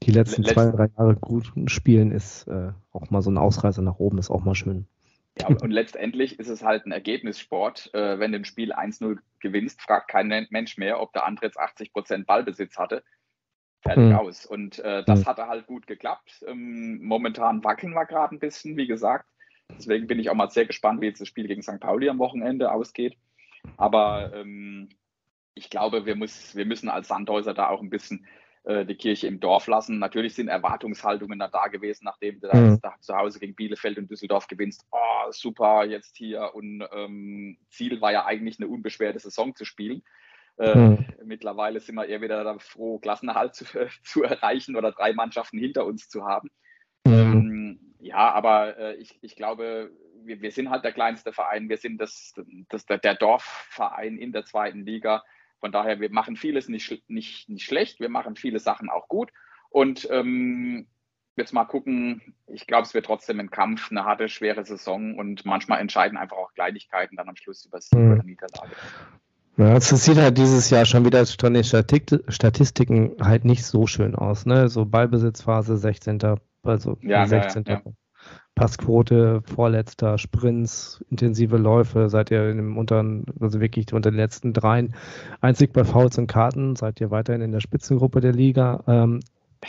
[0.03, 3.97] die letzten zwei, drei Jahre gut spielen, ist äh, auch mal so ein Ausreißer nach
[3.97, 4.85] oben, ist auch mal schön.
[5.41, 7.93] Ja, und letztendlich ist es halt ein Ergebnissport.
[7.93, 11.59] Äh, wenn du ein Spiel 1-0 gewinnst, fragt kein Mensch mehr, ob der andere jetzt
[11.59, 13.03] 80 Prozent Ballbesitz hatte.
[13.81, 14.15] Fertig mhm.
[14.15, 14.45] aus.
[14.45, 15.25] Und äh, das mhm.
[15.25, 16.43] hatte halt gut geklappt.
[16.47, 19.25] Ähm, momentan wackeln wir gerade ein bisschen, wie gesagt.
[19.69, 21.79] Deswegen bin ich auch mal sehr gespannt, wie jetzt das Spiel gegen St.
[21.79, 23.17] Pauli am Wochenende ausgeht.
[23.75, 24.89] Aber ähm,
[25.53, 28.25] ich glaube, wir, muss, wir müssen als Sandhäuser da auch ein bisschen
[28.67, 29.97] die Kirche im Dorf lassen.
[29.97, 32.79] Natürlich sind Erwartungshaltungen da gewesen, nachdem du mhm.
[32.81, 34.85] da zu Hause gegen Bielefeld und Düsseldorf gewinnst.
[34.91, 36.53] Oh, super, jetzt hier.
[36.53, 40.03] Und ähm, Ziel war ja eigentlich eine unbeschwerte Saison zu spielen.
[40.57, 41.05] Äh, mhm.
[41.23, 43.65] Mittlerweile sind wir eher wieder froh, Klassenerhalt zu,
[44.03, 46.49] zu, erreichen oder drei Mannschaften hinter uns zu haben.
[47.05, 47.13] Mhm.
[47.13, 49.91] Ähm, ja, aber äh, ich, ich glaube,
[50.23, 51.69] wir, wir, sind halt der kleinste Verein.
[51.69, 52.33] Wir sind das,
[52.69, 55.23] das, der, der Dorfverein in der zweiten Liga.
[55.59, 59.31] Von daher, wir machen vieles nicht, nicht, nicht schlecht, wir machen viele Sachen auch gut.
[59.69, 60.87] Und ähm,
[61.35, 65.45] jetzt mal gucken, ich glaube, es wird trotzdem ein Kampf, eine harte, schwere Saison und
[65.45, 68.11] manchmal entscheiden einfach auch Kleinigkeiten dann am Schluss über Sieg mhm.
[68.13, 68.71] oder Niederlage.
[69.57, 74.13] Ja, es sieht halt dieses Jahr schon wieder von den Statistiken halt nicht so schön
[74.13, 74.45] aus.
[74.45, 74.69] Ne?
[74.69, 76.19] So Ballbesitzphase 16.
[76.61, 77.63] Also ja, 16.
[77.65, 77.91] Ja, ja.
[78.57, 84.51] Passquote, vorletzter, Sprints, intensive Läufe, seid ihr in dem unteren, also wirklich unter den letzten
[84.51, 84.95] dreien.
[85.41, 88.83] Einzig bei Fouls und Karten seid ihr weiterhin in der Spitzengruppe der Liga.
[88.87, 89.19] Ähm,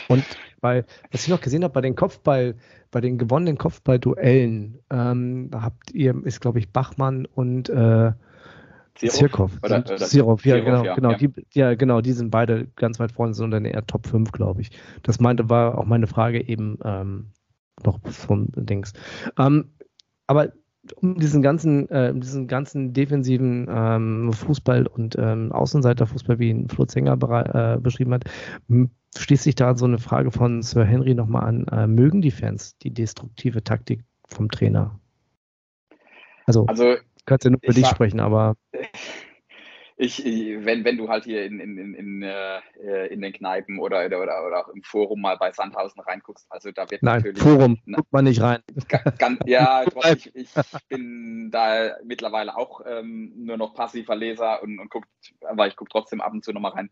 [0.07, 0.23] und
[0.59, 2.55] bei, was ich noch gesehen habe, bei den Kopfball,
[2.89, 8.13] bei den gewonnenen Kopfballduellen, ähm, da habt ihr, ist glaube ich Bachmann und äh,
[8.95, 9.51] Zirkov.
[9.63, 11.17] Oder, oder Zirov, ja, genau, ja, genau, ja.
[11.17, 14.61] Die, ja, genau, die sind beide ganz weit vorne, sind dann eher Top 5, glaube
[14.61, 14.71] ich.
[15.03, 17.27] Das meinte, war auch meine Frage eben, ähm,
[17.85, 18.93] noch vom Dings.
[19.37, 19.71] Ähm,
[20.27, 20.53] aber
[20.95, 26.85] um diesen ganzen, äh, diesen ganzen defensiven ähm, Fußball und ähm, Außenseiterfußball, wie ihn Flo
[26.85, 28.23] Zenger äh, beschrieben hat,
[29.17, 31.67] schließt sich da so eine Frage von Sir Henry nochmal an.
[31.67, 34.99] Äh, mögen die Fans die destruktive Taktik vom Trainer?
[36.45, 38.55] Also, also kannst du nur für dich sprechen, aber.
[39.99, 44.05] ich, wenn, wenn du halt hier in, in, in, in, äh, in den Kneipen oder,
[44.05, 47.43] oder, oder auch im Forum mal bei Sandhausen reinguckst, also da wird Nein, natürlich.
[47.43, 48.63] Forum, na, guckt man nicht rein.
[49.17, 49.83] Ganz, ja,
[50.15, 50.49] ich, ich
[50.87, 55.09] bin da mittlerweile auch ähm, nur noch passiver Leser und, und guckt,
[55.41, 56.89] aber ich gucke trotzdem ab und zu nochmal rein.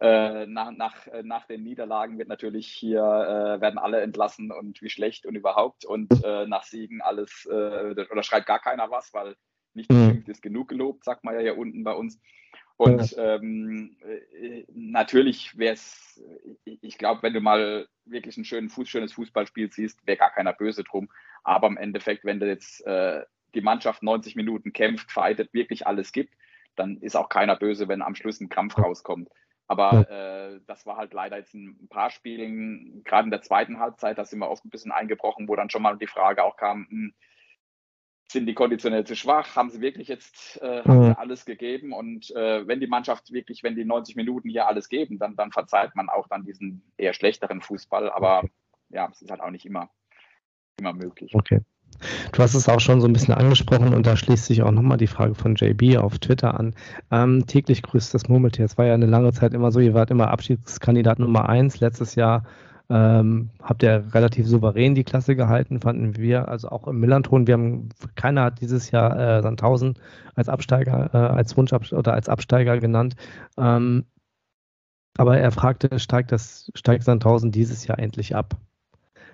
[0.00, 4.80] Äh, nach, nach, äh, nach den Niederlagen wird natürlich hier, äh, werden alle entlassen und
[4.80, 9.12] wie schlecht und überhaupt und äh, nach Siegen alles, äh, oder schreibt gar keiner was,
[9.12, 9.36] weil
[9.76, 12.20] nicht bestimmt ist genug gelobt, sagt man ja hier unten bei uns.
[12.76, 13.36] Und ja.
[13.36, 16.22] ähm, äh, natürlich wäre es,
[16.64, 20.52] ich glaube, wenn du mal wirklich ein schönen Fuß, schönes Fußballspiel siehst, wäre gar keiner
[20.52, 21.08] böse drum.
[21.42, 23.22] Aber im Endeffekt, wenn du jetzt äh,
[23.54, 26.34] die Mannschaft 90 Minuten kämpft, fightet, wirklich alles gibt,
[26.74, 29.30] dann ist auch keiner böse, wenn am Schluss ein Kampf rauskommt.
[29.68, 34.18] Aber äh, das war halt leider jetzt ein paar Spielen, gerade in der zweiten Halbzeit,
[34.18, 36.80] da sind wir oft ein bisschen eingebrochen, wo dann schon mal die Frage auch kam,
[36.82, 37.14] mh, hm,
[38.30, 39.56] sind die konditionell zu schwach?
[39.56, 41.92] Haben sie wirklich jetzt äh, haben sie alles gegeben?
[41.92, 45.52] Und äh, wenn die Mannschaft wirklich, wenn die 90 Minuten hier alles geben, dann, dann
[45.52, 48.10] verzeiht man auch dann diesen eher schlechteren Fußball.
[48.10, 48.44] Aber
[48.90, 49.90] ja, es ist halt auch nicht immer,
[50.78, 51.34] immer möglich.
[51.34, 51.60] Okay.
[52.32, 54.98] Du hast es auch schon so ein bisschen angesprochen und da schließt sich auch nochmal
[54.98, 56.74] die Frage von JB auf Twitter an.
[57.10, 58.64] Ähm, täglich grüßt das Murmeltier.
[58.64, 61.80] Es war ja eine lange Zeit immer so, ihr wart immer Abschiedskandidat Nummer eins.
[61.80, 62.44] Letztes Jahr
[62.88, 67.46] Ähm, habt ihr relativ souverän die Klasse gehalten, fanden wir, also auch im Millanton.
[67.46, 69.94] Wir haben, keiner hat dieses Jahr äh, Sandhausen
[70.34, 73.16] als Absteiger, äh, als Wunsch oder als Absteiger genannt.
[73.58, 74.04] Ähm,
[75.18, 78.56] aber er fragte, steigt das, steigt Sandhausen dieses Jahr endlich ab?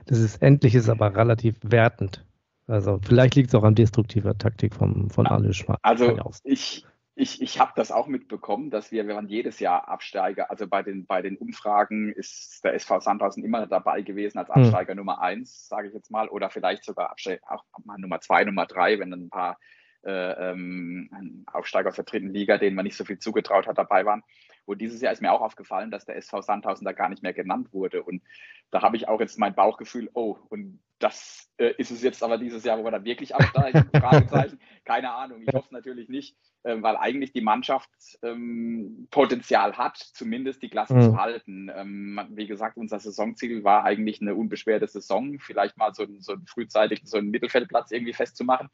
[0.06, 2.24] Das ist endlich ist aber relativ wertend.
[2.66, 5.80] Also vielleicht liegt es auch an destruktiver Taktik vom, von Arne Schwarz.
[5.82, 10.50] Also ich, ich, ich habe das auch mitbekommen, dass wir, wir waren jedes Jahr Absteiger.
[10.50, 14.62] Also bei den, bei den Umfragen ist der SV Sandhausen immer dabei gewesen als hm.
[14.62, 14.98] Absteiger hm.
[14.98, 18.66] Nummer eins, sage ich jetzt mal, oder vielleicht sogar Absteiger, auch mal Nummer zwei, Nummer
[18.66, 19.58] drei, wenn dann ein paar
[20.04, 24.06] äh, ähm, Aufsteiger aus der dritten Liga, denen man nicht so viel zugetraut hat, dabei
[24.06, 24.22] waren.
[24.64, 27.32] Und dieses Jahr ist mir auch aufgefallen, dass der SV Sandhausen da gar nicht mehr
[27.32, 28.02] genannt wurde.
[28.02, 28.22] Und
[28.70, 32.38] da habe ich auch jetzt mein Bauchgefühl, oh, und das äh, ist es jetzt aber
[32.38, 33.90] dieses Jahr, wo wir dann wirklich absteigen?
[33.96, 34.60] Fragezeichen.
[34.84, 35.42] Keine Ahnung.
[35.42, 37.90] Ich hoffe es natürlich nicht, äh, weil eigentlich die Mannschaft
[38.22, 41.02] ähm, Potenzial hat, zumindest die Klasse mhm.
[41.02, 41.70] zu halten.
[41.74, 47.02] Ähm, wie gesagt, unser Saisonziel war eigentlich eine unbeschwerte Saison, vielleicht mal so, so frühzeitig
[47.04, 48.68] so einen Mittelfeldplatz irgendwie festzumachen.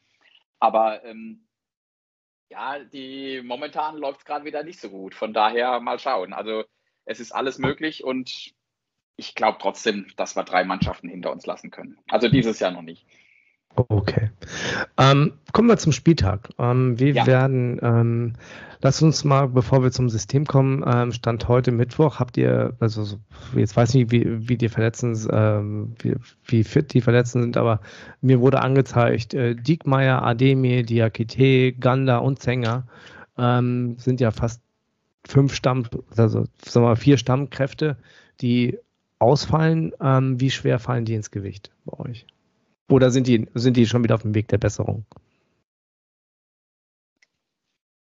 [0.61, 1.48] Aber ähm,
[2.51, 5.15] ja, die momentan läuft es gerade wieder nicht so gut.
[5.15, 6.33] Von daher mal schauen.
[6.33, 6.65] Also
[7.05, 8.53] es ist alles möglich und
[9.17, 11.99] ich glaube trotzdem, dass wir drei Mannschaften hinter uns lassen können.
[12.09, 13.07] Also dieses Jahr noch nicht.
[13.75, 14.31] Okay.
[14.97, 16.49] Ähm, kommen wir zum Spieltag.
[16.59, 17.27] Ähm, wir ja.
[17.27, 18.33] werden, ähm,
[18.81, 23.19] lass uns mal, bevor wir zum System kommen, ähm, Stand heute Mittwoch, habt ihr, also
[23.55, 27.57] jetzt weiß ich nicht, wie, wie die Verletzten, ähm, wie, wie, fit die Verletzten sind,
[27.57, 27.81] aber
[28.21, 32.85] mir wurde angezeigt, äh, Diekmeyer, Ademir, Diakite, Ganda und Zenger
[33.37, 34.61] ähm, sind ja fast
[35.27, 35.85] fünf Stamm,
[36.17, 37.97] also sagen wir mal vier Stammkräfte,
[38.41, 38.79] die
[39.19, 39.93] ausfallen.
[40.01, 42.25] Wie schwer fallen die ins Gewicht bei euch?
[42.89, 45.05] Oder sind die, sind die schon wieder auf dem Weg der Besserung?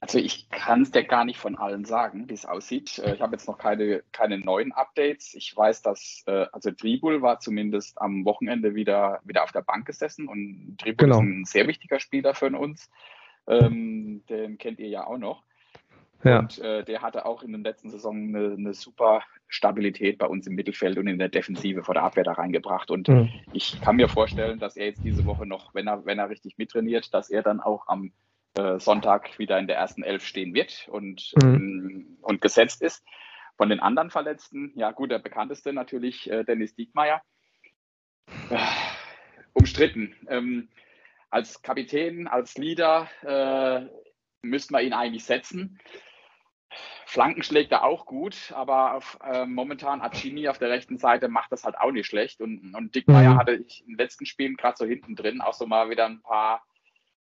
[0.01, 2.97] Also ich kann es dir gar nicht von allen sagen, wie es aussieht.
[2.97, 5.35] Äh, ich habe jetzt noch keine, keine neuen Updates.
[5.35, 9.85] Ich weiß, dass äh, also Dribul war zumindest am Wochenende wieder, wieder auf der Bank
[9.85, 11.17] gesessen und Dribul genau.
[11.17, 12.89] ist ein sehr wichtiger Spieler für uns.
[13.45, 15.43] Ähm, den kennt ihr ja auch noch.
[16.23, 16.39] Ja.
[16.39, 20.47] Und äh, der hatte auch in der letzten Saison eine, eine, super Stabilität bei uns
[20.47, 22.91] im Mittelfeld und in der Defensive vor der Abwehr da reingebracht.
[22.91, 23.29] Und mhm.
[23.53, 26.57] ich kann mir vorstellen, dass er jetzt diese Woche noch, wenn er, wenn er richtig
[26.57, 28.11] mittrainiert, dass er dann auch am
[28.55, 31.55] äh, Sonntag wieder in der ersten Elf stehen wird und, mhm.
[31.55, 33.03] ähm, und gesetzt ist.
[33.57, 37.21] Von den anderen Verletzten, ja gut, der bekannteste natürlich äh, Dennis Diekmeyer.
[38.49, 38.57] Äh,
[39.53, 40.15] umstritten.
[40.27, 40.69] Ähm,
[41.29, 43.87] als Kapitän, als Leader äh,
[44.41, 45.79] müssten wir ihn eigentlich setzen.
[47.11, 51.51] Flanken schlägt er auch gut, aber auf, äh, momentan Acini auf der rechten Seite macht
[51.51, 52.39] das halt auch nicht schlecht.
[52.39, 53.37] Und, und Dickmeier mhm.
[53.37, 56.21] hatte ich in den letzten Spielen gerade so hinten drin auch so mal wieder ein
[56.21, 56.63] paar,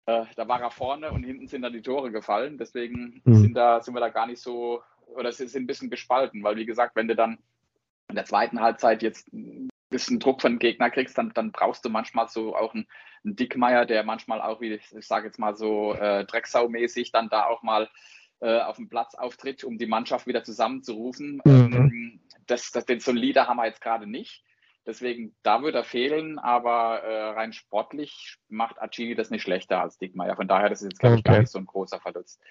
[0.07, 2.57] äh, da war er vorne und hinten sind dann die Tore gefallen.
[2.57, 3.35] Deswegen mhm.
[3.35, 4.81] sind, da, sind wir da gar nicht so,
[5.15, 7.37] oder sind ein bisschen gespalten, weil wie gesagt, wenn du dann
[8.09, 11.89] in der zweiten Halbzeit jetzt ein bisschen Druck von Gegner kriegst, dann, dann brauchst du
[11.89, 12.87] manchmal so auch einen,
[13.23, 17.45] einen Dickmeier, der manchmal auch, wie ich sage jetzt mal so äh, Drecksau-mäßig, dann da
[17.45, 17.87] auch mal
[18.39, 21.41] äh, auf dem Platz auftritt, um die Mannschaft wieder zusammenzurufen.
[21.45, 21.73] Mhm.
[21.73, 24.43] Ähm, das, das, den, so einen Leader haben wir jetzt gerade nicht.
[24.85, 29.97] Deswegen, da würde er fehlen, aber äh, rein sportlich macht Acini das nicht schlechter als
[29.97, 30.37] Dickmeier.
[30.37, 32.41] Von daher, das ist jetzt, glaube ich, gar nicht so ein großer Verlust.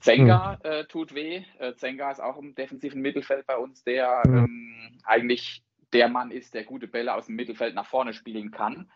[0.00, 0.70] Zenga mhm.
[0.70, 1.44] äh, tut weh.
[1.60, 4.36] Äh, Zenga ist auch im defensiven Mittelfeld bei uns, der mhm.
[4.36, 5.62] ähm, eigentlich
[5.92, 8.90] der Mann ist, der gute Bälle aus dem Mittelfeld nach vorne spielen kann.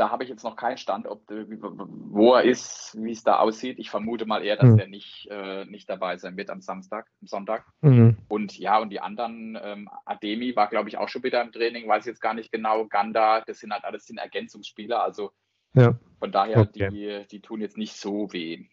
[0.00, 3.78] Da habe ich jetzt noch keinen Stand, ob, wo er ist, wie es da aussieht.
[3.78, 4.78] Ich vermute mal eher, dass mhm.
[4.78, 7.66] er nicht, äh, nicht dabei sein wird am Samstag, am Sonntag.
[7.82, 8.16] Mhm.
[8.26, 11.86] Und ja, und die anderen, ähm, Ademi war, glaube ich, auch schon wieder im Training,
[11.86, 12.86] weiß jetzt gar nicht genau.
[12.86, 15.02] Ganda, das sind halt alles sind Ergänzungsspieler.
[15.02, 15.32] Also
[15.74, 15.94] ja.
[16.18, 16.88] von daher, okay.
[16.90, 18.68] die, die tun jetzt nicht so weh.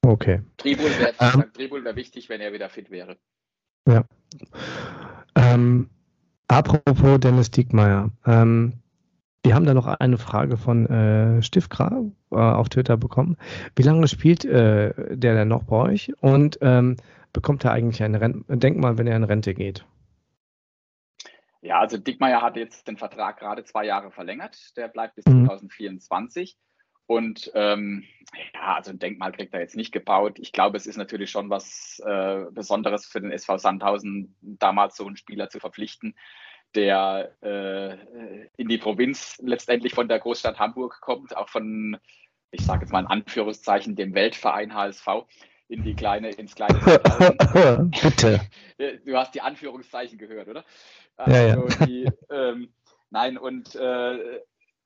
[0.00, 0.40] Okay.
[0.56, 3.18] Tribul wäre ähm, wär wichtig, wenn er wieder fit wäre.
[3.86, 4.04] Ja.
[5.34, 5.90] Ähm,
[6.48, 8.10] apropos Dennis Diekmeyer.
[8.24, 8.81] Ähm,
[9.44, 13.36] wir haben da noch eine Frage von äh, Stiftgra äh, auf Twitter bekommen.
[13.74, 16.96] Wie lange spielt äh, der denn noch bei euch und ähm,
[17.32, 19.84] bekommt er eigentlich ein Ren Denkmal, wenn er in Rente geht?
[21.60, 24.76] Ja, also Dickmeier hat jetzt den Vertrag gerade zwei Jahre verlängert.
[24.76, 25.46] Der bleibt bis mhm.
[25.46, 26.56] 2024.
[27.06, 28.04] Und ähm,
[28.54, 30.38] ja, also ein Denkmal kriegt er jetzt nicht gebaut.
[30.38, 35.06] Ich glaube, es ist natürlich schon was äh, Besonderes für den SV Sandhausen, damals so
[35.06, 36.14] einen Spieler zu verpflichten,
[36.74, 41.98] der äh, in die Provinz letztendlich von der Großstadt Hamburg kommt, auch von,
[42.50, 45.06] ich sage jetzt mal in Anführungszeichen, dem Weltverein HSV
[45.68, 46.78] in die kleine, ins kleine
[48.02, 48.40] Bitte.
[49.04, 50.64] Du hast die Anführungszeichen gehört, oder?
[51.16, 51.86] Also ja, ja.
[51.86, 52.72] Die, ähm,
[53.10, 54.40] nein, und äh,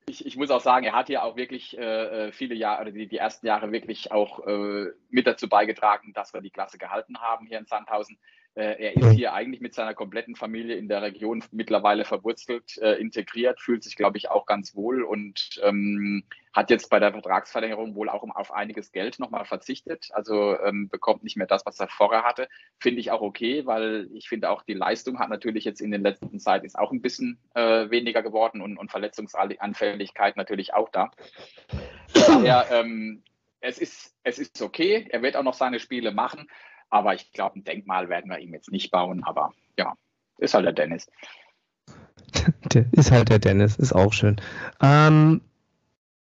[0.07, 3.07] ich, ich, muss auch sagen, er hat ja auch wirklich äh, viele Jahre, oder die,
[3.07, 7.47] die, ersten Jahre wirklich auch äh, mit dazu beigetragen, dass wir die Klasse gehalten haben
[7.47, 11.43] hier in Sandhausen Äh, er ist hier eigentlich mit seiner kompletten Familie in der Region
[11.51, 16.89] mittlerweile verwurzelt, äh, integriert, fühlt sich, glaube ich, auch ganz wohl und ähm, hat jetzt
[16.89, 20.09] bei der Vertragsverlängerung wohl auch auf einiges Geld nochmal verzichtet.
[20.11, 22.47] Also ähm, bekommt nicht mehr das, was er vorher hatte.
[22.79, 26.01] Finde ich auch okay, weil ich finde auch die Leistung hat natürlich jetzt in den
[26.01, 31.11] letzten Zeit ist auch ein bisschen äh, weniger geworden und, und Verletzungsanfälligkeit natürlich auch da.
[32.13, 33.21] Daher, ähm,
[33.59, 35.07] es ist, es ist okay.
[35.09, 36.47] Er wird auch noch seine Spiele machen.
[36.89, 39.23] Aber ich glaube, ein Denkmal werden wir ihm jetzt nicht bauen.
[39.23, 39.93] Aber ja,
[40.37, 41.07] ist halt der Dennis.
[42.91, 44.35] Ist halt der Dennis, ist auch schön.
[44.81, 45.41] Ähm,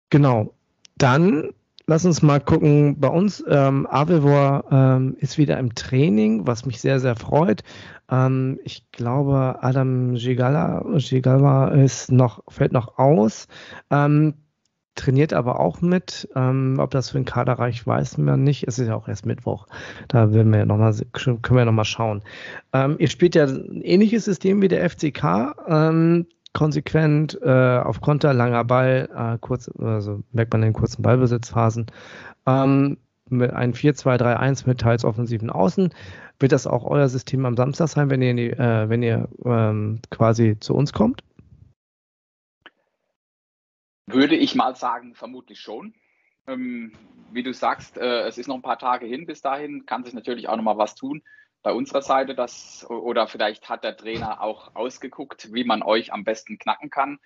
[0.09, 0.53] genau.
[0.97, 1.49] Dann
[1.89, 2.99] lass uns mal gucken.
[2.99, 7.63] Bei uns, ähm, Avevor ähm, ist wieder im Training, was mich sehr, sehr freut.
[8.09, 13.47] Ähm, ich glaube, Adam Gigala, Gigala ist noch, fällt noch aus.
[13.89, 14.35] Ähm,
[14.99, 16.27] trainiert aber auch mit.
[16.35, 18.67] Ähm, ob das für den Kader reicht, weiß man nicht.
[18.67, 19.67] Es ist ja auch erst Mittwoch.
[20.07, 22.21] Da werden wir noch mal, können wir nochmal schauen.
[22.73, 25.55] Ähm, ihr spielt ja ein ähnliches System wie der FCK.
[25.67, 31.87] Ähm, konsequent äh, auf Konter, langer Ball, äh, kurz, also merkt man in kurzen Ballbesitzphasen.
[32.45, 32.97] Ähm,
[33.29, 35.93] mit einem 4-2-3-1 mit teils offensiven Außen.
[36.39, 40.57] Wird das auch euer System am Samstag sein, wenn ihr, äh, wenn ihr ähm, quasi
[40.59, 41.23] zu uns kommt?
[44.13, 45.93] Würde ich mal sagen, vermutlich schon.
[46.47, 46.93] Ähm,
[47.31, 50.13] wie du sagst, äh, es ist noch ein paar Tage hin bis dahin, kann sich
[50.13, 51.21] natürlich auch noch mal was tun
[51.61, 56.23] bei unserer Seite, das, oder vielleicht hat der Trainer auch ausgeguckt, wie man euch am
[56.23, 57.19] besten knacken kann.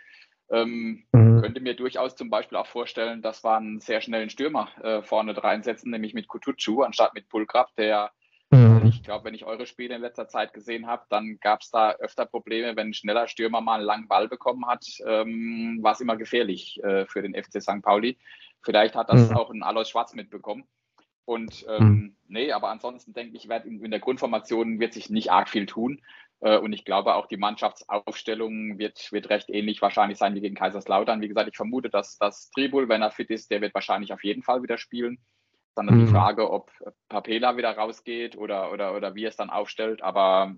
[0.50, 1.42] Ähm, mhm.
[1.42, 5.42] Könnte mir durchaus zum Beispiel auch vorstellen, dass wir einen sehr schnellen Stürmer äh, vorne
[5.42, 8.12] reinsetzen, nämlich mit Kutucu anstatt mit Pulkrab, der
[8.54, 8.88] Mhm.
[8.88, 11.92] Ich glaube, wenn ich eure Spiele in letzter Zeit gesehen habe, dann gab es da
[11.94, 16.02] öfter Probleme, wenn ein schneller Stürmer mal einen langen Ball bekommen hat, ähm, war es
[16.02, 17.82] immer gefährlich äh, für den FC St.
[17.82, 18.18] Pauli.
[18.62, 19.38] Vielleicht hat das mhm.
[19.38, 20.66] auch ein Alois Schwarz mitbekommen.
[21.26, 22.16] Und ähm, mhm.
[22.28, 26.02] nee, aber ansonsten denke ich, wird in, der Grundformation wird sich nicht arg viel tun.
[26.42, 30.56] Äh, und ich glaube auch die Mannschaftsaufstellung wird, wird recht ähnlich wahrscheinlich sein wie gegen
[30.56, 31.22] Kaiserslautern.
[31.22, 34.24] Wie gesagt, ich vermute, dass das Tribul, wenn er fit ist, der wird wahrscheinlich auf
[34.24, 35.20] jeden Fall wieder spielen.
[35.76, 36.06] Dann mhm.
[36.06, 36.72] die Frage, ob
[37.10, 40.02] Papela wieder rausgeht oder, oder, oder wie es dann aufstellt.
[40.02, 40.56] Aber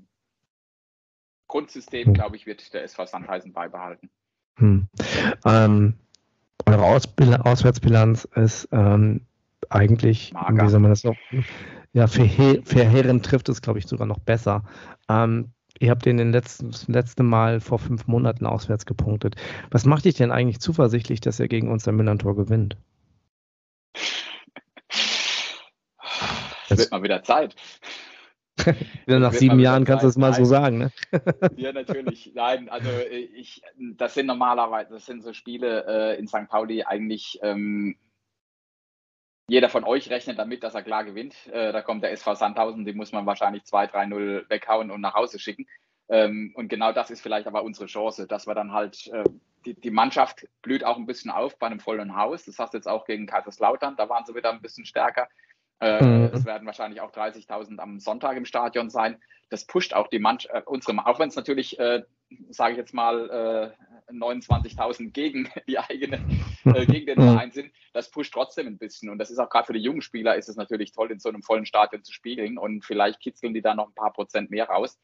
[1.47, 2.13] Grundsystem, mhm.
[2.13, 4.09] glaube ich, wird der SV Sandheisen beibehalten.
[4.57, 4.87] Hm.
[5.45, 5.95] Ähm,
[6.65, 9.21] eure Ausbil Auswärtsbilanz ist ähm,
[9.69, 10.63] eigentlich, Mager.
[10.63, 11.15] wie soll man das auch,
[11.93, 14.63] ja, verheerend trifft es, glaube ich, sogar noch besser.
[15.09, 19.35] Ähm, ihr habt den letzten, das letzte Mal vor fünf Monaten auswärts gepunktet.
[19.71, 22.77] Was macht dich denn eigentlich zuversichtlich, dass er gegen uns ein Millantor gewinnt?
[26.69, 27.55] Es wird mal wieder Zeit.
[29.05, 30.91] nach sieben Jahren kannst du es mal so sagen, ne?
[31.57, 32.31] ja, natürlich.
[32.33, 36.47] Nein, also äh, ich, das sind normalerweise, das sind so Spiele äh, in St.
[36.47, 37.39] Pauli eigentlich.
[37.41, 37.97] Ähm,
[39.47, 41.35] jeder von euch rechnet damit, dass er klar gewinnt.
[41.47, 45.37] Äh, da kommt der SV Sandhausen, den muss man wahrscheinlich 2-3-0 weghauen und nach Hause
[45.37, 45.67] schicken.
[46.07, 49.23] Ähm, und genau das ist vielleicht aber unsere Chance, dass wir dann halt, äh,
[49.65, 52.45] die, die, Mannschaft blüht auch ein bisschen auf bei einem vollen Haus.
[52.45, 55.27] Das hast du jetzt auch gegen Kaiserslautern, da waren sie wieder ein bisschen stärker.
[55.79, 56.29] Äh, mhm.
[56.33, 59.21] Es werden wahrscheinlich auch 30.000 am Sonntag im Stadion sein.
[59.49, 62.03] Das pusht auch die Mannschaft, äh, unsere, auch wenn es natürlich, äh,
[62.49, 63.73] sage ich jetzt mal,
[64.09, 66.19] äh, 29.000 gegen die eigene,
[66.65, 69.09] äh, gegen den Verein sind, das pusht trotzdem ein bisschen.
[69.09, 71.29] Und das ist auch gerade für die jungen Spieler ist es natürlich toll, in so
[71.29, 72.57] einem vollen Stadion zu spielen.
[72.57, 74.97] Und vielleicht kitzeln die da noch ein paar Prozent mehr raus.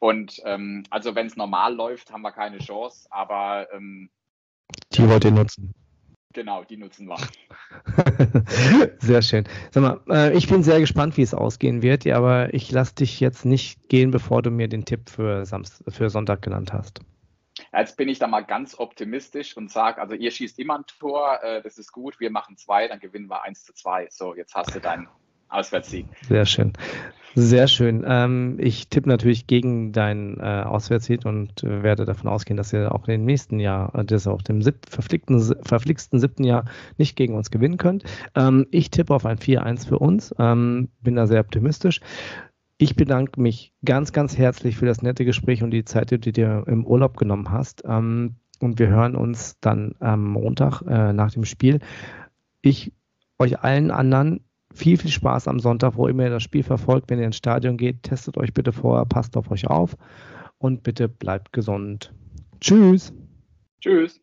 [0.00, 3.06] Und ähm, also wenn es normal läuft, haben wir keine Chance.
[3.10, 4.10] Aber ähm,
[4.92, 5.74] die wollt ihr nutzen.
[6.34, 7.16] Genau, die nutzen wir.
[8.98, 9.44] sehr schön.
[9.70, 12.96] Sag mal, äh, ich bin sehr gespannt, wie es ausgehen wird, ja, aber ich lasse
[12.96, 17.00] dich jetzt nicht gehen, bevor du mir den Tipp für, Samst für Sonntag genannt hast.
[17.72, 21.38] Jetzt bin ich da mal ganz optimistisch und sage, also ihr schießt immer ein Tor,
[21.44, 24.08] äh, das ist gut, wir machen zwei, dann gewinnen wir eins zu zwei.
[24.10, 25.08] So, jetzt hast du deinen
[25.54, 26.06] Auswärtssieg.
[26.28, 26.72] Sehr schön.
[27.36, 28.04] Sehr schön.
[28.06, 32.94] Ähm, ich tippe natürlich gegen deinen äh, Auswärtssieg und äh, werde davon ausgehen, dass ihr
[32.94, 36.64] auch im nächsten Jahr, äh, das auf dem sieb, verflickten, verflixten siebten Jahr
[36.96, 38.04] nicht gegen uns gewinnen könnt.
[38.36, 40.32] Ähm, ich tippe auf ein 4-1 für uns.
[40.38, 42.00] Ähm, bin da sehr optimistisch.
[42.78, 46.30] Ich bedanke mich ganz, ganz herzlich für das nette Gespräch und die Zeit, die du
[46.30, 47.82] dir im Urlaub genommen hast.
[47.84, 51.80] Ähm, und wir hören uns dann am Montag äh, nach dem Spiel.
[52.62, 52.92] Ich
[53.40, 54.43] euch allen anderen
[54.74, 57.10] viel, viel Spaß am Sonntag, wo immer ihr das Spiel verfolgt.
[57.10, 59.96] Wenn ihr ins Stadion geht, testet euch bitte vorher, passt auf euch auf
[60.58, 62.12] und bitte bleibt gesund.
[62.60, 63.12] Tschüss.
[63.80, 64.20] Tschüss.